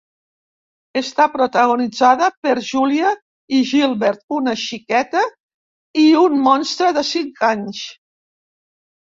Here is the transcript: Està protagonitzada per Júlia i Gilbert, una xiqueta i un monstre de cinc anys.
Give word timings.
Està 1.01 1.25
protagonitzada 1.33 2.29
per 2.47 2.53
Júlia 2.69 3.11
i 3.59 3.59
Gilbert, 3.73 4.23
una 4.39 4.55
xiqueta 4.63 5.23
i 6.07 6.07
un 6.23 6.41
monstre 6.49 6.91
de 6.99 7.07
cinc 7.13 7.47
anys. 7.53 7.85